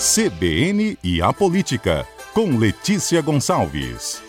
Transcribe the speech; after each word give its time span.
CBN 0.00 0.96
e 1.04 1.20
a 1.20 1.30
Política, 1.30 2.06
com 2.32 2.56
Letícia 2.56 3.20
Gonçalves. 3.20 4.22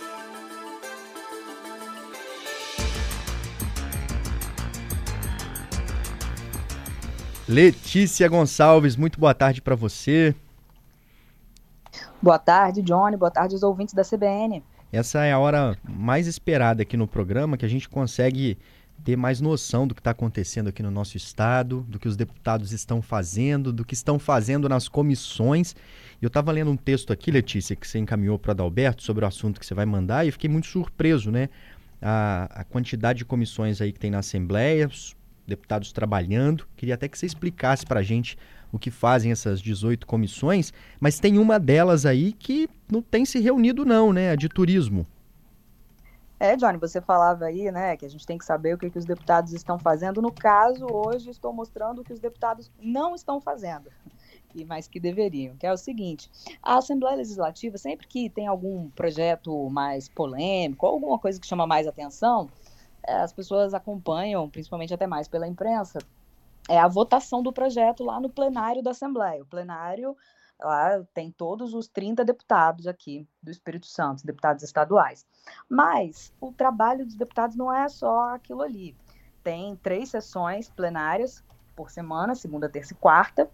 Letícia 7.47 8.27
Gonçalves, 8.27 8.97
muito 8.97 9.17
boa 9.17 9.33
tarde 9.33 9.61
para 9.61 9.73
você. 9.73 10.35
Boa 12.21 12.37
tarde, 12.37 12.81
Johnny. 12.81 13.15
Boa 13.15 13.31
tarde 13.31 13.55
aos 13.55 13.63
ouvintes 13.63 13.93
da 13.93 14.03
CBN. 14.03 14.61
Essa 14.91 15.23
é 15.23 15.31
a 15.31 15.39
hora 15.39 15.77
mais 15.87 16.27
esperada 16.27 16.81
aqui 16.81 16.97
no 16.97 17.07
programa, 17.07 17.55
que 17.55 17.65
a 17.65 17.69
gente 17.69 17.87
consegue 17.87 18.57
ter 19.03 19.15
mais 19.15 19.41
noção 19.41 19.87
do 19.87 19.95
que 19.95 19.99
está 20.01 20.11
acontecendo 20.11 20.69
aqui 20.69 20.83
no 20.83 20.91
nosso 20.91 21.17
estado, 21.17 21.85
do 21.87 21.99
que 21.99 22.07
os 22.07 22.15
deputados 22.15 22.71
estão 22.71 23.01
fazendo, 23.01 23.73
do 23.73 23.83
que 23.83 23.93
estão 23.93 24.19
fazendo 24.19 24.69
nas 24.69 24.87
comissões. 24.87 25.75
Eu 26.21 26.27
estava 26.27 26.51
lendo 26.51 26.71
um 26.71 26.77
texto 26.77 27.11
aqui, 27.11 27.31
Letícia, 27.31 27.75
que 27.75 27.87
você 27.87 27.99
encaminhou 27.99 28.37
para 28.37 28.51
Adalberto 28.51 29.03
sobre 29.03 29.25
o 29.25 29.27
assunto 29.27 29.59
que 29.59 29.65
você 29.65 29.73
vai 29.73 29.85
mandar 29.85 30.25
e 30.25 30.31
fiquei 30.31 30.49
muito 30.49 30.67
surpreso, 30.67 31.31
né? 31.31 31.49
A, 32.01 32.61
a 32.61 32.63
quantidade 32.63 33.19
de 33.19 33.25
comissões 33.25 33.81
aí 33.81 33.91
que 33.91 33.99
tem 33.99 34.11
na 34.11 34.19
Assembleia, 34.19 34.87
os 34.87 35.15
deputados 35.47 35.91
trabalhando. 35.91 36.67
Queria 36.75 36.95
até 36.95 37.07
que 37.07 37.17
você 37.17 37.25
explicasse 37.25 37.85
para 37.85 37.99
a 37.99 38.03
gente 38.03 38.37
o 38.71 38.79
que 38.79 38.89
fazem 38.89 39.31
essas 39.31 39.61
18 39.61 40.07
comissões, 40.07 40.73
mas 40.99 41.19
tem 41.19 41.37
uma 41.37 41.59
delas 41.59 42.05
aí 42.05 42.31
que 42.31 42.69
não 42.89 43.01
tem 43.01 43.25
se 43.25 43.39
reunido 43.39 43.83
não, 43.83 44.13
né? 44.13 44.31
A 44.31 44.35
de 44.35 44.47
turismo. 44.47 45.05
É, 46.41 46.55
Johnny, 46.55 46.79
você 46.79 46.99
falava 46.99 47.45
aí, 47.45 47.71
né, 47.71 47.95
que 47.95 48.03
a 48.03 48.09
gente 48.09 48.25
tem 48.25 48.35
que 48.35 48.43
saber 48.43 48.73
o 48.73 48.77
que, 48.79 48.89
que 48.89 48.97
os 48.97 49.05
deputados 49.05 49.53
estão 49.53 49.77
fazendo. 49.77 50.23
No 50.23 50.31
caso, 50.31 50.87
hoje 50.91 51.29
estou 51.29 51.53
mostrando 51.53 52.01
o 52.01 52.03
que 52.03 52.11
os 52.11 52.19
deputados 52.19 52.71
não 52.79 53.13
estão 53.13 53.39
fazendo, 53.39 53.91
e 54.55 54.65
mais 54.65 54.87
que 54.87 54.99
deveriam, 54.99 55.55
que 55.55 55.67
é 55.67 55.71
o 55.71 55.77
seguinte: 55.77 56.31
a 56.63 56.77
Assembleia 56.77 57.17
Legislativa, 57.17 57.77
sempre 57.77 58.07
que 58.07 58.27
tem 58.27 58.47
algum 58.47 58.89
projeto 58.89 59.69
mais 59.69 60.09
polêmico, 60.09 60.87
alguma 60.87 61.19
coisa 61.19 61.39
que 61.39 61.45
chama 61.45 61.67
mais 61.67 61.87
atenção, 61.87 62.49
é, 63.03 63.17
as 63.17 63.31
pessoas 63.31 63.75
acompanham, 63.75 64.49
principalmente 64.49 64.95
até 64.95 65.05
mais 65.05 65.27
pela 65.27 65.47
imprensa, 65.47 65.99
é 66.67 66.79
a 66.79 66.87
votação 66.87 67.43
do 67.43 67.53
projeto 67.53 68.03
lá 68.03 68.19
no 68.19 68.31
plenário 68.31 68.81
da 68.81 68.89
Assembleia. 68.89 69.43
O 69.43 69.45
plenário 69.45 70.17
Lá 70.61 71.03
tem 71.13 71.31
todos 71.31 71.73
os 71.73 71.87
30 71.87 72.23
deputados 72.23 72.85
aqui 72.85 73.27
do 73.41 73.49
Espírito 73.49 73.87
Santo, 73.87 74.25
deputados 74.25 74.63
estaduais. 74.63 75.25
Mas 75.67 76.31
o 76.39 76.51
trabalho 76.51 77.05
dos 77.05 77.15
deputados 77.15 77.55
não 77.55 77.73
é 77.73 77.89
só 77.89 78.35
aquilo 78.35 78.61
ali. 78.61 78.95
Tem 79.43 79.75
três 79.77 80.09
sessões 80.09 80.69
plenárias 80.69 81.43
por 81.75 81.89
semana, 81.89 82.35
segunda, 82.35 82.69
terça 82.69 82.93
e 82.93 82.97
quarta, 82.97 83.49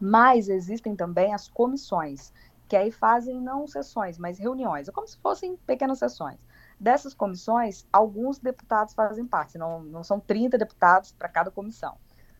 mas 0.00 0.48
existem 0.48 0.94
também 0.94 1.34
as 1.34 1.48
comissões, 1.48 2.32
que 2.68 2.76
aí 2.76 2.92
fazem 2.92 3.40
não 3.40 3.66
sessões, 3.66 4.18
mas 4.18 4.38
reuniões, 4.38 4.88
é 4.88 4.92
como 4.92 5.06
se 5.06 5.18
fossem 5.18 5.56
pequenas 5.56 5.98
sessões. 5.98 6.38
Dessas 6.78 7.14
comissões, 7.14 7.86
alguns 7.92 8.38
deputados 8.38 8.94
fazem 8.94 9.26
parte, 9.26 9.58
não, 9.58 9.82
não 9.82 10.04
são 10.04 10.20
30 10.20 10.58
deputados 10.58 11.10
para 11.12 11.28
cada 11.28 11.50
comissão. 11.50 11.96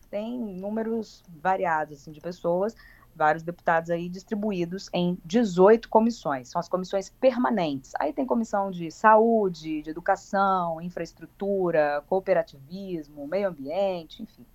Tem 0.09 0.39
números 0.39 1.23
variados 1.27 1.99
assim, 1.99 2.11
de 2.11 2.21
pessoas, 2.21 2.75
vários 3.17 3.43
deputados 3.43 3.89
aí 3.89 4.07
distribuídos 4.07 4.89
em 4.93 5.17
18 5.25 5.89
comissões. 5.89 6.49
São 6.49 6.59
as 6.59 6.69
comissões 6.69 7.09
permanentes. 7.09 7.91
Aí 7.99 8.13
tem 8.13 8.25
comissão 8.25 8.69
de 8.69 8.91
saúde, 8.91 9.81
de 9.81 9.89
educação, 9.89 10.79
infraestrutura, 10.79 12.03
cooperativismo, 12.07 13.27
meio 13.27 13.49
ambiente, 13.49 14.21
enfim, 14.21 14.45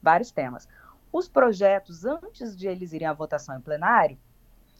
vários 0.00 0.30
temas. 0.30 0.68
Os 1.12 1.28
projetos, 1.28 2.06
antes 2.06 2.56
de 2.56 2.68
eles 2.68 2.92
irem 2.92 3.08
à 3.08 3.12
votação 3.12 3.58
em 3.58 3.60
plenário, 3.60 4.16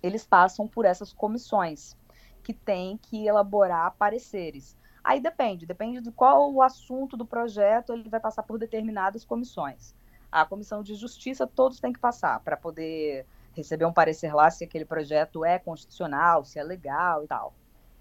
eles 0.02 0.24
passam 0.24 0.66
por 0.66 0.84
essas 0.84 1.12
comissões, 1.12 1.96
que 2.42 2.54
têm 2.54 2.96
que 2.96 3.26
elaborar 3.26 3.94
pareceres. 3.98 4.76
Aí 5.04 5.20
depende, 5.20 5.66
depende 5.66 6.00
de 6.00 6.10
qual 6.10 6.52
o 6.52 6.62
assunto 6.62 7.16
do 7.16 7.26
projeto, 7.26 7.92
ele 7.92 8.08
vai 8.08 8.20
passar 8.20 8.44
por 8.44 8.58
determinadas 8.58 9.24
comissões 9.24 9.94
a 10.32 10.46
Comissão 10.46 10.82
de 10.82 10.94
Justiça 10.94 11.46
todos 11.46 11.78
têm 11.78 11.92
que 11.92 12.00
passar 12.00 12.40
para 12.40 12.56
poder 12.56 13.26
receber 13.54 13.84
um 13.84 13.92
parecer 13.92 14.34
lá 14.34 14.50
se 14.50 14.64
aquele 14.64 14.86
projeto 14.86 15.44
é 15.44 15.58
constitucional, 15.58 16.42
se 16.42 16.58
é 16.58 16.64
legal 16.64 17.22
e 17.22 17.26
tal. 17.26 17.54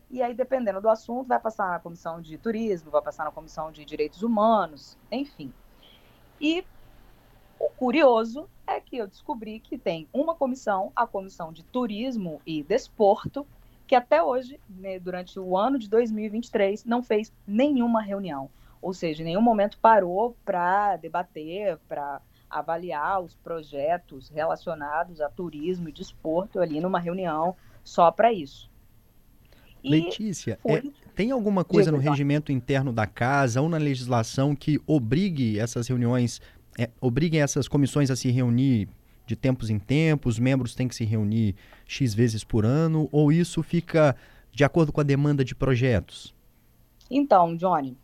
E 0.09 0.21
aí, 0.21 0.33
dependendo 0.33 0.81
do 0.81 0.89
assunto, 0.89 1.27
vai 1.27 1.39
passar 1.39 1.69
na 1.69 1.79
Comissão 1.79 2.21
de 2.21 2.37
Turismo, 2.37 2.89
vai 2.89 3.01
passar 3.01 3.25
na 3.25 3.31
Comissão 3.31 3.71
de 3.71 3.83
Direitos 3.83 4.23
Humanos, 4.23 4.97
enfim. 5.11 5.53
E 6.39 6.65
o 7.59 7.69
curioso 7.69 8.49
é 8.65 8.79
que 8.79 8.97
eu 8.97 9.07
descobri 9.07 9.59
que 9.59 9.77
tem 9.77 10.07
uma 10.13 10.33
comissão, 10.33 10.91
a 10.95 11.05
Comissão 11.05 11.51
de 11.51 11.63
Turismo 11.63 12.41
e 12.45 12.63
Desporto, 12.63 13.45
que 13.85 13.95
até 13.95 14.23
hoje, 14.23 14.59
né, 14.69 14.99
durante 14.99 15.37
o 15.37 15.57
ano 15.57 15.77
de 15.77 15.89
2023, 15.89 16.85
não 16.85 17.03
fez 17.03 17.31
nenhuma 17.45 18.01
reunião. 18.01 18.49
Ou 18.81 18.93
seja, 18.93 19.21
em 19.21 19.25
nenhum 19.25 19.41
momento 19.41 19.77
parou 19.79 20.35
para 20.43 20.97
debater, 20.97 21.77
para 21.87 22.21
avaliar 22.49 23.21
os 23.21 23.35
projetos 23.35 24.29
relacionados 24.29 25.21
a 25.21 25.29
turismo 25.29 25.87
e 25.87 25.91
desporto 25.91 26.59
ali 26.59 26.81
numa 26.81 26.99
reunião 26.99 27.55
só 27.83 28.11
para 28.11 28.33
isso. 28.33 28.69
E 29.83 29.89
Letícia, 29.89 30.59
é, 30.65 30.83
tem 31.15 31.31
alguma 31.31 31.63
coisa 31.63 31.91
no 31.91 31.97
regimento 31.97 32.51
interno 32.51 32.93
da 32.93 33.07
casa 33.07 33.61
ou 33.61 33.69
na 33.69 33.77
legislação 33.77 34.55
que 34.55 34.79
obrigue 34.85 35.57
essas 35.57 35.87
reuniões, 35.87 36.41
é, 36.77 36.89
obriguem 36.99 37.41
essas 37.41 37.67
comissões 37.67 38.11
a 38.11 38.15
se 38.15 38.29
reunir 38.29 38.87
de 39.25 39.35
tempos 39.35 39.69
em 39.69 39.79
tempos, 39.79 40.35
os 40.35 40.39
membros 40.39 40.75
têm 40.75 40.87
que 40.87 40.95
se 40.95 41.05
reunir 41.05 41.55
X 41.87 42.13
vezes 42.13 42.43
por 42.43 42.65
ano, 42.65 43.07
ou 43.11 43.31
isso 43.31 43.63
fica 43.63 44.15
de 44.51 44.63
acordo 44.63 44.91
com 44.91 44.99
a 44.99 45.03
demanda 45.03 45.43
de 45.43 45.55
projetos? 45.55 46.35
Então, 47.09 47.55
Johnny, 47.55 47.97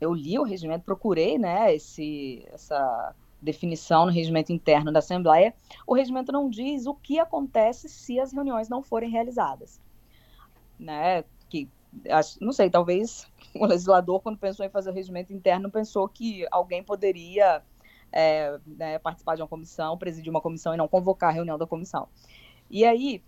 eu 0.00 0.14
li 0.14 0.38
o 0.38 0.42
regimento, 0.42 0.84
procurei, 0.84 1.38
né, 1.38 1.74
esse, 1.74 2.46
essa 2.52 3.14
definição 3.40 4.06
no 4.06 4.12
regimento 4.12 4.52
interno 4.52 4.92
da 4.92 4.98
Assembleia. 4.98 5.54
O 5.86 5.94
regimento 5.94 6.32
não 6.32 6.48
diz 6.48 6.86
o 6.86 6.94
que 6.94 7.18
acontece 7.18 7.88
se 7.88 8.20
as 8.20 8.32
reuniões 8.32 8.68
não 8.68 8.82
forem 8.82 9.10
realizadas, 9.10 9.80
né? 10.78 11.24
Que 11.48 11.68
não 12.40 12.52
sei, 12.52 12.70
talvez 12.70 13.26
o 13.54 13.66
legislador, 13.66 14.20
quando 14.20 14.38
pensou 14.38 14.64
em 14.64 14.70
fazer 14.70 14.90
o 14.90 14.94
regimento 14.94 15.32
interno, 15.32 15.70
pensou 15.70 16.08
que 16.08 16.46
alguém 16.50 16.82
poderia 16.82 17.62
é, 18.12 18.58
né, 18.66 18.98
participar 18.98 19.34
de 19.36 19.42
uma 19.42 19.48
comissão, 19.48 19.98
presidir 19.98 20.30
uma 20.30 20.40
comissão 20.40 20.74
e 20.74 20.76
não 20.76 20.88
convocar 20.88 21.30
a 21.30 21.32
reunião 21.32 21.58
da 21.58 21.66
comissão. 21.66 22.08
E 22.70 22.84
aí, 22.84 23.22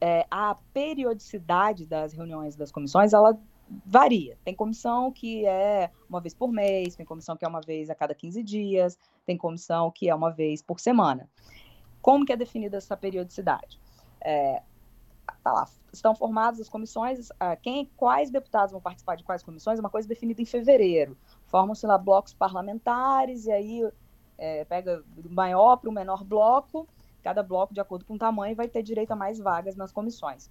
é, 0.00 0.26
a 0.30 0.56
periodicidade 0.72 1.86
das 1.86 2.12
reuniões 2.12 2.56
das 2.56 2.72
comissões, 2.72 3.12
ela 3.12 3.38
varia. 3.84 4.38
Tem 4.44 4.54
comissão 4.54 5.10
que 5.10 5.46
é 5.46 5.90
uma 6.08 6.20
vez 6.20 6.34
por 6.34 6.52
mês, 6.52 6.94
tem 6.94 7.04
comissão 7.04 7.36
que 7.36 7.44
é 7.44 7.48
uma 7.48 7.60
vez 7.60 7.90
a 7.90 7.94
cada 7.94 8.14
15 8.14 8.42
dias, 8.42 8.98
tem 9.24 9.36
comissão 9.36 9.90
que 9.90 10.08
é 10.08 10.14
uma 10.14 10.30
vez 10.30 10.62
por 10.62 10.80
semana. 10.80 11.28
Como 12.00 12.24
que 12.24 12.32
é 12.32 12.36
definida 12.36 12.76
essa 12.76 12.96
periodicidade? 12.96 13.80
É, 14.20 14.62
tá 15.42 15.52
lá, 15.52 15.68
estão 15.92 16.14
formadas 16.14 16.60
as 16.60 16.68
comissões, 16.68 17.28
quem, 17.62 17.90
quais 17.96 18.30
deputados 18.30 18.72
vão 18.72 18.80
participar 18.80 19.16
de 19.16 19.24
quais 19.24 19.42
comissões, 19.42 19.78
é 19.78 19.82
uma 19.82 19.90
coisa 19.90 20.06
definida 20.06 20.40
em 20.40 20.44
fevereiro. 20.44 21.16
Formam-se 21.46 21.86
lá 21.86 21.98
blocos 21.98 22.34
parlamentares, 22.34 23.46
e 23.46 23.52
aí 23.52 23.90
é, 24.38 24.64
pega 24.64 25.02
do 25.16 25.30
maior 25.30 25.76
para 25.76 25.90
o 25.90 25.92
menor 25.92 26.22
bloco, 26.24 26.88
cada 27.22 27.42
bloco, 27.42 27.74
de 27.74 27.80
acordo 27.80 28.04
com 28.04 28.14
o 28.14 28.18
tamanho, 28.18 28.54
vai 28.54 28.68
ter 28.68 28.82
direito 28.82 29.10
a 29.10 29.16
mais 29.16 29.38
vagas 29.38 29.74
nas 29.74 29.90
comissões. 29.90 30.50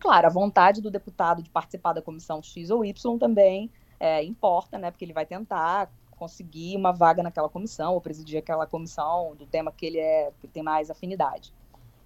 Claro, 0.00 0.26
a 0.26 0.30
vontade 0.30 0.80
do 0.80 0.90
deputado 0.90 1.42
de 1.42 1.50
participar 1.50 1.92
da 1.92 2.00
comissão 2.00 2.42
X 2.42 2.70
ou 2.70 2.84
Y 2.84 3.18
também 3.18 3.70
é, 4.00 4.24
importa, 4.24 4.78
né? 4.78 4.90
Porque 4.90 5.04
ele 5.04 5.12
vai 5.12 5.26
tentar 5.26 5.92
conseguir 6.12 6.74
uma 6.74 6.90
vaga 6.90 7.22
naquela 7.22 7.50
comissão 7.50 7.92
ou 7.92 8.00
presidir 8.00 8.38
aquela 8.38 8.66
comissão 8.66 9.36
do 9.36 9.46
tema 9.46 9.70
que 9.70 9.84
ele 9.84 9.98
é 9.98 10.32
que 10.40 10.48
tem 10.48 10.62
mais 10.62 10.90
afinidade. 10.90 11.54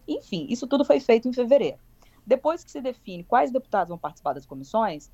Enfim, 0.07 0.47
isso 0.51 0.67
tudo 0.67 0.85
foi 0.85 0.99
feito 0.99 1.29
em 1.29 1.33
fevereiro. 1.33 1.79
Depois 2.27 2.65
que 2.65 2.71
se 2.71 2.81
define 2.81 3.23
quais 3.23 3.53
deputados 3.53 3.89
vão 3.91 3.99
participar 3.99 4.33
das 4.33 4.45
comissões, 4.45 5.09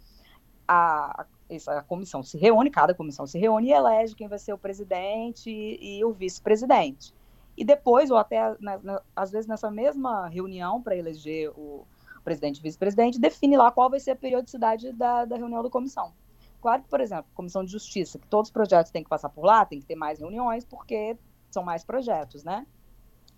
a, 0.67 1.27
essa 1.51 1.83
comissão 1.83 2.23
se 2.23 2.39
reúne, 2.39 2.71
cada 2.71 2.95
comissão 2.95 3.27
se 3.27 3.39
reúne 3.39 3.69
e 3.69 3.73
elege 3.73 4.15
quem 4.15 4.27
vai 4.29 4.39
ser 4.39 4.55
o 4.55 4.59
presidente 4.59 5.51
e, 5.51 5.99
e 5.99 6.05
o 6.05 6.13
vice-presidente. 6.13 7.15
E 7.57 7.65
depois, 7.65 8.11
ou 8.11 8.17
até 8.17 8.57
na, 8.59 8.79
na, 8.79 9.03
às 9.15 9.31
vezes 9.31 9.47
nessa 9.47 9.71
mesma 9.71 10.29
reunião 10.29 10.81
para 10.81 10.97
eleger 10.97 11.51
o, 11.51 11.87
presidente 12.23 12.59
e 12.59 12.63
vice-presidente, 12.63 13.21
define 13.21 13.57
lá 13.57 13.71
qual 13.71 13.91
vai 13.91 14.01
ser 14.01 14.13
a 14.13 14.17
periodicidade 14.17 14.93
da, 14.93 15.25
da 15.25 15.37
reunião 15.37 15.63
da 15.63 15.71
comissão. 15.71 16.13
Claro 16.61 16.83
que, 16.83 16.89
por 16.89 17.01
exemplo, 17.01 17.27
Comissão 17.35 17.65
de 17.65 17.73
Justiça, 17.73 18.19
que 18.19 18.27
todos 18.27 18.49
os 18.49 18.53
projetos 18.53 18.91
têm 18.93 19.03
que 19.03 19.09
passar 19.09 19.31
por 19.31 19.45
lá, 19.45 19.65
tem 19.65 19.81
que 19.81 19.87
ter 19.87 19.95
mais 19.95 20.19
reuniões, 20.19 20.65
porque 20.65 21.17
são 21.51 21.63
mais 21.63 21.85
projetos, 21.85 22.45
né? 22.45 22.67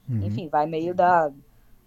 Uhum. 0.09 0.27
Enfim, 0.27 0.49
vai 0.49 0.67
meio 0.67 0.95
da, 0.95 1.31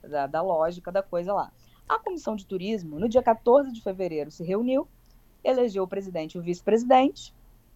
da, 0.01 0.27
da, 0.27 0.41
lógica 0.41 0.91
da 0.91 1.03
coisa 1.03 1.33
lá. 1.33 1.51
A 1.87 1.99
Comissão 1.99 2.35
de 2.35 2.45
Turismo, 2.45 2.99
no 2.99 3.09
dia 3.09 3.21
14 3.21 3.71
de 3.71 3.81
fevereiro, 3.81 4.31
se 4.31 4.43
reuniu, 4.43 4.87
elegeu 5.43 5.83
o 5.83 5.87
presidente 5.87 6.35
e 6.35 6.39
o 6.39 6.41
vice-presidente, 6.41 7.33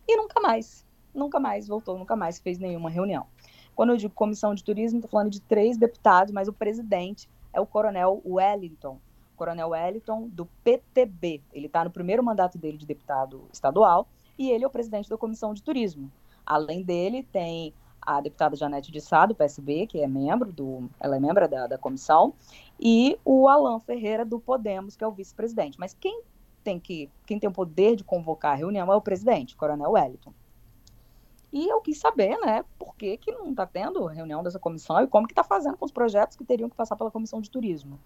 e 0.07 0.15
nunca 0.15 0.39
mais. 0.39 0.85
nunca 1.13 1.39
mais 1.39 1.67
voltou, 1.67 1.97
nunca 1.97 2.15
mais 2.15 2.39
fez 2.39 2.57
nenhuma 2.57 2.89
reunião. 2.89 3.27
Quando 3.75 3.91
eu 3.91 3.97
digo 3.97 4.13
comissão 4.13 4.55
de 4.55 4.63
turismo, 4.63 4.99
estou 4.99 5.09
falando 5.09 5.31
de 5.31 5.41
três 5.41 5.77
deputados, 5.77 6.33
mas 6.33 6.47
o 6.47 6.53
presidente 6.53 7.29
é 7.53 7.61
o 7.61 7.65
coronel 7.65 8.21
Wellington. 8.25 8.99
Coronel 9.39 9.69
Wellington, 9.69 10.27
do 10.27 10.45
PTB. 10.65 11.41
Ele 11.53 11.67
está 11.67 11.85
no 11.85 11.89
primeiro 11.89 12.21
mandato 12.21 12.57
dele 12.57 12.77
de 12.77 12.85
deputado 12.85 13.47
estadual 13.53 14.05
e 14.37 14.51
ele 14.51 14.65
é 14.65 14.67
o 14.67 14.69
presidente 14.69 15.09
da 15.09 15.17
comissão 15.17 15.53
de 15.53 15.63
turismo. 15.63 16.11
Além 16.45 16.83
dele, 16.83 17.23
tem 17.23 17.73
a 18.01 18.19
deputada 18.19 18.57
Janete 18.57 18.91
de 18.91 18.99
Sá, 18.99 19.25
do 19.25 19.33
PSB, 19.33 19.87
que 19.87 20.01
é 20.01 20.07
membro 20.07 20.51
do, 20.51 20.89
ela 20.99 21.15
é 21.15 21.19
membro 21.21 21.47
da, 21.47 21.67
da 21.67 21.77
comissão, 21.77 22.33
e 22.79 23.17
o 23.23 23.47
Alan 23.47 23.79
Ferreira, 23.79 24.25
do 24.25 24.39
Podemos, 24.39 24.95
que 24.95 25.03
é 25.03 25.07
o 25.07 25.11
vice-presidente. 25.11 25.79
Mas 25.79 25.93
quem 25.93 26.21
tem 26.63 26.79
que, 26.79 27.09
quem 27.25 27.39
tem 27.39 27.49
o 27.49 27.53
poder 27.53 27.95
de 27.95 28.03
convocar 28.03 28.53
a 28.53 28.55
reunião 28.55 28.91
é 28.91 28.95
o 28.95 29.01
presidente, 29.01 29.55
Coronel 29.55 29.91
Wellington. 29.91 30.33
E 31.51 31.67
eu 31.67 31.81
quis 31.81 31.97
saber, 31.97 32.37
né, 32.39 32.63
por 32.77 32.95
que, 32.95 33.17
que 33.17 33.31
não 33.31 33.51
está 33.51 33.65
tendo 33.65 34.05
reunião 34.05 34.43
dessa 34.43 34.59
comissão 34.59 35.01
e 35.01 35.07
como 35.07 35.27
que 35.27 35.33
está 35.33 35.43
fazendo 35.43 35.77
com 35.77 35.85
os 35.85 35.91
projetos 35.91 36.37
que 36.37 36.43
teriam 36.43 36.69
que 36.69 36.75
passar 36.75 36.95
pela 36.95 37.11
comissão 37.11 37.41
de 37.41 37.49
turismo. 37.49 37.99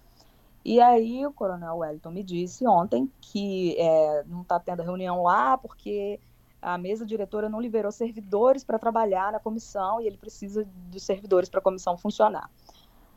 E 0.65 0.79
aí 0.79 1.25
o 1.25 1.33
Coronel 1.33 1.77
Wellington 1.77 2.11
me 2.11 2.23
disse 2.23 2.65
ontem 2.65 3.11
que 3.19 3.75
é, 3.77 4.23
não 4.25 4.41
está 4.43 4.59
tendo 4.59 4.81
reunião 4.81 5.23
lá 5.23 5.57
porque 5.57 6.19
a 6.61 6.77
mesa 6.77 7.05
diretora 7.05 7.49
não 7.49 7.59
liberou 7.59 7.91
servidores 7.91 8.63
para 8.63 8.79
trabalhar 8.79 9.33
na 9.33 9.39
comissão 9.39 9.99
e 9.99 10.07
ele 10.07 10.17
precisa 10.17 10.65
dos 10.89 11.03
servidores 11.03 11.49
para 11.49 11.59
a 11.59 11.63
comissão 11.63 11.97
funcionar. 11.97 12.49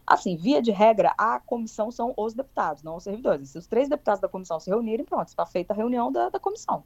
Assim, 0.04 0.36
via 0.36 0.60
de 0.60 0.72
regra, 0.72 1.14
a 1.16 1.38
comissão 1.38 1.90
são 1.90 2.12
os 2.16 2.34
deputados, 2.34 2.82
não 2.82 2.96
os 2.96 3.04
servidores. 3.04 3.50
Se 3.50 3.58
os 3.58 3.66
três 3.66 3.88
deputados 3.88 4.20
da 4.20 4.28
comissão 4.28 4.58
se 4.58 4.68
reunirem, 4.68 5.04
pronto, 5.04 5.28
está 5.28 5.46
feita 5.46 5.72
a 5.72 5.76
reunião 5.76 6.10
da, 6.10 6.28
da 6.28 6.40
comissão. 6.40 6.84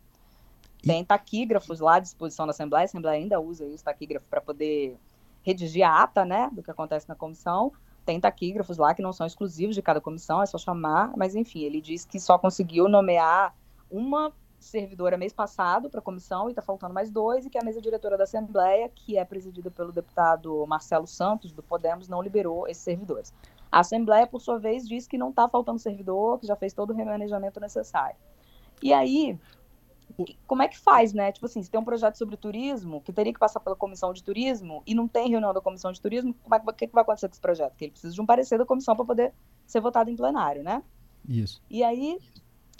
Tem 0.82 1.04
taquígrafos 1.04 1.80
lá 1.80 1.96
à 1.96 1.98
disposição 1.98 2.46
da 2.46 2.50
Assembleia, 2.50 2.84
a 2.84 2.86
Assembleia 2.86 3.18
ainda 3.18 3.40
usa 3.40 3.66
isso, 3.66 3.84
taquígrafo, 3.84 4.26
para 4.28 4.40
poder 4.40 4.98
redigir 5.42 5.86
a 5.86 6.02
ata, 6.02 6.24
né, 6.24 6.50
do 6.52 6.62
que 6.62 6.70
acontece 6.70 7.08
na 7.08 7.14
comissão. 7.14 7.72
Tem 8.04 8.20
taquígrafos 8.20 8.78
lá 8.78 8.94
que 8.94 9.02
não 9.02 9.12
são 9.12 9.26
exclusivos 9.26 9.74
de 9.74 9.82
cada 9.82 10.00
comissão, 10.00 10.42
é 10.42 10.46
só 10.46 10.58
chamar, 10.58 11.12
mas 11.16 11.34
enfim, 11.34 11.60
ele 11.60 11.80
diz 11.80 12.04
que 12.04 12.18
só 12.18 12.38
conseguiu 12.38 12.88
nomear 12.88 13.54
uma 13.90 14.32
servidora 14.58 15.16
mês 15.16 15.32
passado 15.32 15.88
para 15.88 16.00
a 16.00 16.02
comissão 16.02 16.48
e 16.48 16.52
está 16.52 16.62
faltando 16.62 16.92
mais 16.92 17.10
dois, 17.10 17.46
e 17.46 17.50
que 17.50 17.58
a 17.58 17.64
mesa 17.64 17.80
diretora 17.80 18.16
da 18.16 18.24
Assembleia, 18.24 18.88
que 18.94 19.16
é 19.16 19.24
presidida 19.24 19.70
pelo 19.70 19.90
deputado 19.90 20.66
Marcelo 20.66 21.06
Santos, 21.06 21.52
do 21.52 21.62
Podemos, 21.62 22.08
não 22.08 22.22
liberou 22.22 22.68
esses 22.68 22.82
servidores. 22.82 23.32
A 23.72 23.80
Assembleia, 23.80 24.26
por 24.26 24.40
sua 24.40 24.58
vez, 24.58 24.86
diz 24.86 25.06
que 25.06 25.16
não 25.16 25.30
está 25.30 25.48
faltando 25.48 25.78
servidor, 25.78 26.38
que 26.38 26.46
já 26.46 26.56
fez 26.56 26.72
todo 26.72 26.90
o 26.90 26.94
remanejamento 26.94 27.58
necessário. 27.58 28.16
E 28.82 28.92
aí, 28.92 29.38
como 30.46 30.62
é 30.62 30.68
que 30.68 30.78
faz, 30.78 31.12
né? 31.12 31.32
Tipo 31.32 31.46
assim, 31.46 31.62
se 31.62 31.70
tem 31.70 31.80
um 31.80 31.84
projeto 31.84 32.16
sobre 32.16 32.36
turismo, 32.36 33.00
que 33.00 33.12
teria 33.12 33.32
que 33.32 33.38
passar 33.38 33.60
pela 33.60 33.76
comissão 33.76 34.12
de 34.12 34.22
turismo, 34.22 34.82
e 34.86 34.94
não 34.94 35.08
tem 35.08 35.28
reunião 35.28 35.52
da 35.52 35.60
comissão 35.60 35.92
de 35.92 36.00
turismo, 36.00 36.34
como 36.42 36.54
é 36.54 36.60
que, 36.72 36.86
que 36.86 36.92
vai 36.92 37.02
acontecer 37.02 37.28
com 37.28 37.32
esse 37.32 37.40
projeto? 37.40 37.74
Que 37.76 37.84
ele 37.84 37.92
precisa 37.92 38.14
de 38.14 38.20
um 38.20 38.26
parecer 38.26 38.58
da 38.58 38.64
comissão 38.64 38.96
para 38.96 39.04
poder 39.04 39.32
ser 39.66 39.80
votado 39.80 40.10
em 40.10 40.16
plenário, 40.16 40.62
né? 40.62 40.82
Isso. 41.28 41.62
E 41.70 41.82
aí, 41.82 42.18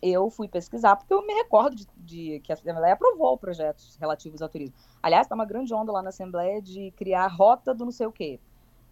eu 0.02 0.30
fui 0.30 0.48
pesquisar, 0.48 0.96
porque 0.96 1.12
eu 1.12 1.26
me 1.26 1.34
recordo 1.34 1.76
de, 1.76 1.86
de 1.96 2.40
que 2.40 2.52
a 2.52 2.54
Assembleia 2.54 2.94
aprovou 2.94 3.36
projetos 3.36 3.96
relativos 3.96 4.40
ao 4.40 4.48
turismo. 4.48 4.74
Aliás, 5.02 5.26
tá 5.26 5.34
uma 5.34 5.44
grande 5.44 5.72
onda 5.74 5.92
lá 5.92 6.02
na 6.02 6.08
Assembleia 6.08 6.60
de 6.60 6.90
criar 6.92 7.26
rota 7.28 7.74
do 7.74 7.84
não 7.84 7.92
sei 7.92 8.06
o 8.06 8.12
quê. 8.12 8.40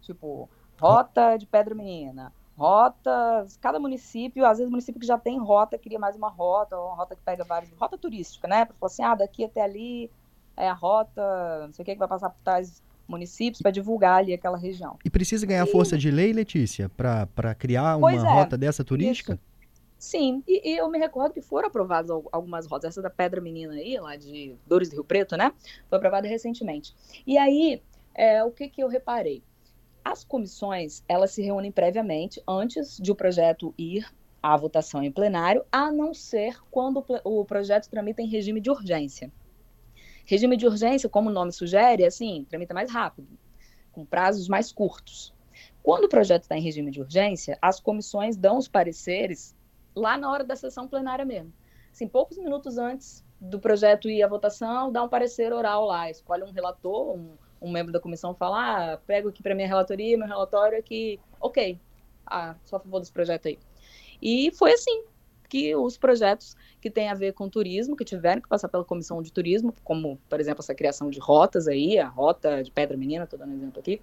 Tipo, 0.01 0.49
rota 0.79 1.35
de 1.37 1.45
Pedra 1.45 1.75
Menina, 1.75 2.31
rota, 2.59 3.47
cada 3.61 3.79
município, 3.79 4.45
às 4.45 4.57
vezes 4.57 4.67
o 4.67 4.71
município 4.71 4.99
que 4.99 5.07
já 5.07 5.17
tem 5.17 5.39
rota, 5.39 5.77
queria 5.77 5.97
mais 5.97 6.15
uma 6.17 6.29
rota, 6.29 6.77
ou 6.77 6.87
uma 6.87 6.95
rota 6.95 7.15
que 7.15 7.21
pega 7.21 7.45
vários, 7.45 7.71
rota 7.79 7.97
turística, 7.97 8.47
né? 8.49 8.65
Para 8.65 8.75
falar 8.75 8.87
assim, 8.87 9.03
ah, 9.03 9.15
daqui 9.15 9.45
até 9.45 9.61
ali 9.61 10.11
é 10.57 10.67
a 10.67 10.73
rota, 10.73 11.65
não 11.65 11.73
sei 11.73 11.83
o 11.83 11.85
que, 11.85 11.93
que 11.93 11.99
vai 11.99 12.07
passar 12.07 12.29
por 12.29 12.41
tais 12.43 12.83
municípios 13.07 13.61
para 13.61 13.71
divulgar 13.71 14.19
ali 14.19 14.33
aquela 14.33 14.57
região. 14.57 14.97
E 15.05 15.09
precisa 15.09 15.45
ganhar 15.45 15.65
e... 15.65 15.71
força 15.71 15.97
de 15.97 16.11
lei, 16.11 16.33
Letícia, 16.33 16.89
para 16.89 17.55
criar 17.55 17.95
uma 17.95 18.11
é, 18.11 18.17
rota 18.17 18.57
dessa 18.57 18.83
turística? 18.83 19.33
Isso. 19.33 19.49
Sim, 19.97 20.43
e, 20.47 20.71
e, 20.71 20.77
eu 20.77 20.89
me 20.89 20.97
recordo 20.97 21.33
que 21.33 21.41
foram 21.41 21.67
aprovadas 21.67 22.09
algumas 22.31 22.65
rotas. 22.67 22.89
Essa 22.89 23.01
da 23.01 23.09
Pedra 23.09 23.41
Menina 23.41 23.73
aí, 23.73 23.99
lá 23.99 24.15
de 24.15 24.55
Dores 24.65 24.89
do 24.89 24.93
Rio 24.93 25.03
Preto, 25.03 25.35
né? 25.35 25.51
Foi 25.89 25.97
aprovada 25.97 26.25
recentemente. 26.25 26.95
E 27.27 27.37
aí, 27.37 27.81
é, 28.15 28.41
o 28.43 28.51
que, 28.51 28.69
que 28.69 28.81
eu 28.81 28.87
reparei? 28.87 29.43
As 30.03 30.23
comissões, 30.23 31.03
elas 31.07 31.31
se 31.31 31.41
reúnem 31.41 31.71
previamente, 31.71 32.41
antes 32.47 32.97
de 32.97 33.11
o 33.11 33.15
projeto 33.15 33.73
ir 33.77 34.07
à 34.41 34.55
votação 34.55 35.03
em 35.03 35.11
plenário, 35.11 35.65
a 35.71 35.91
não 35.91 36.13
ser 36.13 36.59
quando 36.71 37.03
o 37.23 37.45
projeto 37.45 37.89
tramita 37.89 38.21
em 38.21 38.27
regime 38.27 38.61
de 38.61 38.71
urgência. 38.71 39.31
Regime 40.25 40.55
de 40.55 40.65
urgência, 40.65 41.09
como 41.09 41.29
o 41.29 41.33
nome 41.33 41.51
sugere, 41.51 42.05
assim, 42.05 42.45
tramita 42.49 42.73
mais 42.73 42.91
rápido, 42.91 43.27
com 43.91 44.05
prazos 44.05 44.47
mais 44.47 44.71
curtos. 44.71 45.33
Quando 45.83 46.05
o 46.05 46.09
projeto 46.09 46.43
está 46.43 46.57
em 46.57 46.61
regime 46.61 46.91
de 46.91 47.01
urgência, 47.01 47.57
as 47.61 47.79
comissões 47.79 48.37
dão 48.37 48.57
os 48.57 48.67
pareceres 48.67 49.55
lá 49.95 50.17
na 50.17 50.31
hora 50.31 50.43
da 50.43 50.55
sessão 50.55 50.87
plenária 50.87 51.25
mesmo. 51.25 51.53
Assim, 51.91 52.07
poucos 52.07 52.37
minutos 52.37 52.77
antes 52.77 53.25
do 53.39 53.59
projeto 53.59 54.09
ir 54.09 54.21
à 54.21 54.27
votação, 54.27 54.91
dá 54.91 55.03
um 55.03 55.09
parecer 55.09 55.51
oral 55.51 55.85
lá, 55.85 56.09
escolhe 56.09 56.43
um 56.43 56.51
relator, 56.51 57.15
um, 57.15 57.37
um 57.61 57.71
membro 57.71 57.91
da 57.91 57.99
comissão 57.99 58.33
fala, 58.33 58.93
ah, 58.93 58.97
pego 58.97 59.29
aqui 59.29 59.43
para 59.43 59.55
minha 59.55 59.67
relatoria, 59.67 60.17
meu 60.17 60.27
relatório 60.27 60.81
que, 60.83 61.19
ok, 61.39 61.79
ah, 62.25 62.55
sou 62.65 62.77
a 62.77 62.79
favor 62.79 62.99
desse 62.99 63.11
projeto 63.11 63.47
aí. 63.47 63.59
E 64.21 64.51
foi 64.51 64.73
assim 64.73 65.03
que 65.47 65.75
os 65.75 65.97
projetos 65.97 66.55
que 66.79 66.91
têm 66.91 67.09
a 67.09 67.15
ver 67.15 67.33
com 67.33 67.49
turismo, 67.49 67.95
que 67.95 68.05
tiveram 68.05 68.41
que 68.41 68.47
passar 68.47 68.69
pela 68.69 68.85
comissão 68.85 69.21
de 69.21 69.33
turismo, 69.33 69.73
como, 69.83 70.19
por 70.29 70.39
exemplo, 70.39 70.61
essa 70.61 70.75
criação 70.75 71.09
de 71.09 71.19
rotas 71.19 71.67
aí, 71.67 71.97
a 71.97 72.07
rota 72.07 72.61
de 72.63 72.69
Pedra 72.69 72.95
Menina, 72.95 73.23
estou 73.23 73.39
dando 73.39 73.51
um 73.51 73.55
exemplo 73.55 73.79
aqui, 73.79 73.99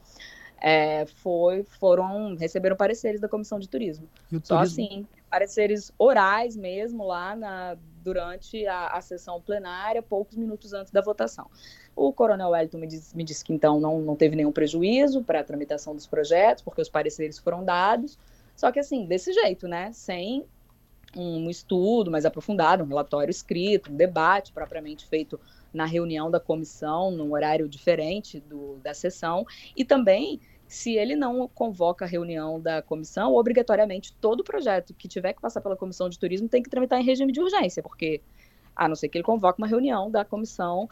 é, 0.61 1.07
foi, 1.07 1.63
foram, 1.63 2.35
receberam 2.35 2.77
pareceres 2.77 3.21
da 3.21 3.29
comissão 3.29 3.59
de 3.61 3.69
turismo. 3.69 4.09
Só 4.43 4.59
assim, 4.59 5.07
pareceres 5.31 5.93
orais 5.99 6.57
mesmo 6.57 7.05
lá 7.05 7.37
na, 7.37 7.77
durante 8.07 8.65
a, 8.69 8.87
a, 8.87 9.01
sessão 9.01 9.41
plenária, 9.41 10.01
poucos 10.01 10.37
minutos 10.37 10.73
antes 10.73 10.93
da 10.93 11.01
votação. 11.01 11.51
O 11.97 12.13
coronel 12.13 12.51
Wellington 12.51 12.79
me, 12.79 12.87
diz, 12.87 13.13
me 13.13 13.25
disse 13.25 13.45
que 13.45 13.53
então 13.53 13.81
não, 13.81 14.01
não 14.01 14.15
teve 14.15 14.37
nenhum 14.37 14.53
prejuízo 14.53 15.25
para 15.25 15.41
a 15.41 15.45
tramitação 15.45 15.93
dos 15.93 16.07
projetos, 16.07 16.63
porque 16.63 16.81
os 16.81 16.89
pareceres 16.89 17.37
foram 17.37 17.65
dados, 17.65 18.17
só 18.55 18.71
que 18.71 18.79
assim, 18.79 19.07
desse 19.07 19.33
jeito, 19.33 19.67
né, 19.67 19.91
sem 19.93 20.47
um 21.17 21.51
estudo 21.51 22.09
mais 22.09 22.25
aprofundado, 22.25 22.85
um 22.85 22.87
relatório 22.87 23.31
escrito, 23.31 23.91
um 23.91 23.97
debate 23.97 24.53
propriamente 24.53 25.05
feito 25.05 25.41
na 25.75 25.85
reunião 25.85 26.31
da 26.31 26.39
comissão, 26.39 27.11
num 27.11 27.33
horário 27.33 27.69
diferente 27.69 28.39
do, 28.39 28.77
da 28.85 28.95
sessão, 28.95 29.45
e 29.77 29.85
também 29.85 30.41
se 30.69 30.95
ele 30.95 31.15
não 31.15 31.49
convoca 31.49 32.05
a 32.05 32.09
reunião 32.09 32.61
da 32.61 32.83
comissão, 32.83 33.35
obrigatoriamente 33.35 34.13
todo 34.21 34.43
projeto 34.43 34.95
que 34.95 35.07
tiver 35.07 35.33
que 35.33 35.41
passar 35.41 35.61
pela 35.61 35.77
comissão 35.77 36.09
de 36.09 36.19
turismo 36.19 36.49
tem 36.49 36.63
que 36.63 36.71
tramitar 36.71 37.01
em 37.01 37.05
regime 37.05 37.33
de 37.33 37.41
urgência, 37.41 37.83
porque 37.83 38.21
a 38.75 38.89
não 38.89 38.97
ser 38.97 39.09
que 39.09 39.17
ele 39.19 39.25
convoque 39.25 39.61
uma 39.61 39.67
reunião 39.67 40.11
da 40.11 40.25
comissão 40.25 40.89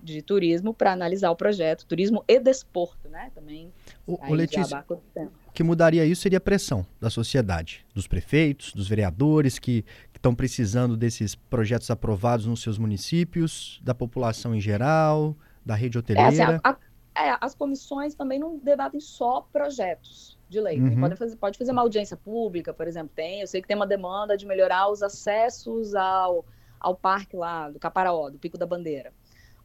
de 0.00 0.22
turismo 0.22 0.72
para 0.72 0.92
analisar 0.92 1.30
o 1.30 1.36
projeto, 1.36 1.84
turismo 1.84 2.24
e 2.28 2.38
desporto, 2.38 3.08
né? 3.08 3.30
Também. 3.34 3.72
O, 4.06 4.18
o 4.30 4.34
Letícia, 4.34 4.84
o 4.88 5.52
que 5.52 5.62
mudaria 5.62 6.06
isso 6.06 6.22
seria 6.22 6.38
a 6.38 6.40
pressão 6.40 6.86
da 7.00 7.10
sociedade, 7.10 7.84
dos 7.94 8.06
prefeitos, 8.06 8.72
dos 8.72 8.88
vereadores 8.88 9.58
que 9.58 9.84
estão 10.14 10.34
precisando 10.34 10.96
desses 10.96 11.34
projetos 11.34 11.90
aprovados 11.90 12.46
nos 12.46 12.62
seus 12.62 12.78
municípios, 12.78 13.80
da 13.82 13.94
população 13.94 14.54
em 14.54 14.60
geral, 14.60 15.36
da 15.64 15.74
rede 15.74 15.98
hoteleira. 15.98 16.28
É, 16.28 16.42
assim, 16.42 16.60
a, 16.62 16.70
a 16.70 16.76
é, 17.18 17.36
as 17.40 17.54
comissões 17.54 18.14
também 18.14 18.38
não 18.38 18.58
debatem 18.58 19.00
só 19.00 19.42
projetos 19.52 20.38
de 20.48 20.60
lei. 20.60 20.80
Uhum. 20.80 21.00
Pode, 21.00 21.16
fazer, 21.16 21.36
pode 21.36 21.58
fazer 21.58 21.72
uma 21.72 21.82
audiência 21.82 22.16
pública, 22.16 22.72
por 22.72 22.86
exemplo, 22.86 23.12
tem. 23.14 23.40
Eu 23.40 23.46
sei 23.46 23.60
que 23.60 23.68
tem 23.68 23.76
uma 23.76 23.86
demanda 23.86 24.36
de 24.36 24.46
melhorar 24.46 24.90
os 24.90 25.02
acessos 25.02 25.94
ao, 25.94 26.44
ao 26.78 26.94
parque 26.94 27.36
lá 27.36 27.70
do 27.70 27.78
Caparaó, 27.78 28.30
do 28.30 28.38
Pico 28.38 28.56
da 28.56 28.66
Bandeira. 28.66 29.12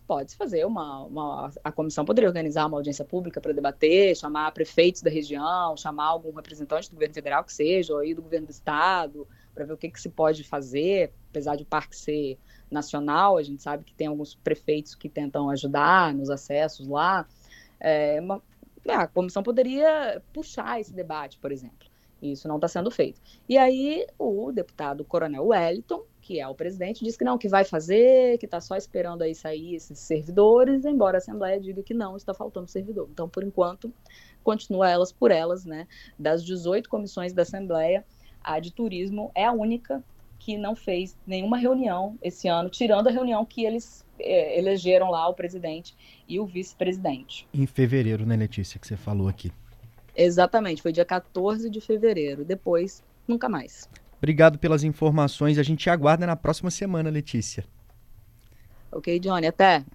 Pode-se 0.06 0.36
fazer 0.36 0.66
uma, 0.66 1.04
uma. 1.06 1.52
A 1.64 1.72
comissão 1.72 2.04
poderia 2.04 2.28
organizar 2.28 2.66
uma 2.66 2.78
audiência 2.78 3.06
pública 3.06 3.40
para 3.40 3.54
debater, 3.54 4.16
chamar 4.18 4.52
prefeitos 4.52 5.02
da 5.02 5.10
região, 5.10 5.78
chamar 5.78 6.08
algum 6.08 6.34
representante 6.34 6.90
do 6.90 6.96
governo 6.96 7.14
federal 7.14 7.44
que 7.44 7.54
seja, 7.54 7.94
ou 7.94 8.00
aí 8.00 8.14
do 8.14 8.22
governo 8.22 8.48
do 8.48 8.52
estado, 8.52 9.26
para 9.56 9.64
ver 9.64 9.74
o 9.74 9.78
que, 9.78 9.90
que 9.90 10.02
se 10.02 10.10
pode 10.10 10.44
fazer, 10.44 11.14
apesar 11.30 11.56
de 11.56 11.64
o 11.64 11.66
parque 11.66 11.96
ser 11.96 12.38
nacional, 12.70 13.38
a 13.38 13.44
gente 13.44 13.62
sabe 13.62 13.86
que 13.86 13.94
tem 13.94 14.08
alguns 14.08 14.36
prefeitos 14.36 14.94
que 14.94 15.08
tentam 15.08 15.50
ajudar 15.50 16.14
nos 16.14 16.30
acessos 16.30 16.88
lá. 16.88 17.26
É, 17.84 18.20
uma, 18.22 18.42
né, 18.86 18.96
a 18.96 19.08
comissão 19.08 19.44
poderia 19.44 20.22
puxar 20.34 20.80
esse 20.80 20.94
debate, 20.94 21.38
por 21.38 21.52
exemplo. 21.52 21.88
Isso 22.22 22.48
não 22.48 22.56
está 22.56 22.70
sendo 22.70 22.90
feito. 22.90 23.22
E 23.50 23.58
aí 23.58 24.08
o 24.18 24.52
deputado 24.52 25.04
Coronel 25.04 25.48
Wellington, 25.48 26.04
que 26.22 26.40
é 26.40 26.48
o 26.48 26.56
presidente, 26.56 27.04
disse 27.04 27.18
que 27.18 27.26
não, 27.26 27.38
que 27.38 27.50
vai 27.50 27.66
fazer, 27.66 28.38
que 28.38 28.46
está 28.46 28.62
só 28.62 28.78
esperando 28.78 29.24
aí 29.24 29.36
sair 29.36 29.76
esses 29.76 30.00
servidores, 30.00 30.86
embora 30.86 31.18
a 31.18 31.20
Assembleia 31.20 31.60
diga 31.60 31.84
que 31.84 31.94
não, 31.94 32.16
está 32.16 32.34
faltando 32.34 32.70
servidor. 32.70 33.10
Então, 33.12 33.28
por 33.28 33.44
enquanto, 33.44 33.94
continua 34.42 34.90
elas 34.90 35.12
por 35.12 35.32
elas, 35.32 35.66
né? 35.66 35.86
Das 36.18 36.44
18 36.46 36.88
comissões 36.90 37.34
da 37.34 37.42
Assembleia, 37.42 38.06
a 38.42 38.58
de 38.60 38.72
turismo 38.72 39.30
é 39.36 39.46
a 39.46 39.52
única 39.52 40.02
que 40.44 40.58
não 40.58 40.76
fez 40.76 41.18
nenhuma 41.26 41.58
reunião 41.58 42.18
esse 42.22 42.50
ano, 42.50 42.70
tirando 42.70 43.08
a 43.08 43.12
reunião 43.12 43.46
que 43.46 43.64
eles 43.64 44.06
é, 44.20 44.60
elegeram 44.60 45.10
lá 45.10 45.26
o 45.30 45.34
presidente 45.34 45.96
e 46.28 46.38
o 46.38 46.46
vice-presidente. 46.46 47.48
Em 47.54 47.66
fevereiro, 47.66 48.26
né, 48.26 48.36
Letícia, 48.36 48.78
que 48.78 48.86
você 48.86 48.98
falou 48.98 49.30
aqui. 49.30 49.54
Exatamente, 50.14 50.82
foi 50.82 50.92
dia 50.92 51.06
14 51.06 51.70
de 51.70 51.80
fevereiro. 51.80 52.44
Depois, 52.44 53.02
nunca 53.26 53.48
mais. 53.48 53.90
Obrigado 54.18 54.60
pelas 54.60 54.84
informações. 54.84 55.58
A 55.58 55.64
gente 55.64 55.90
aguarda 55.90 56.28
na 56.28 56.36
próxima 56.36 56.70
semana, 56.70 57.10
Letícia. 57.10 57.64
Ok, 58.92 59.18
Johnny. 59.20 59.48
Até. 59.48 59.86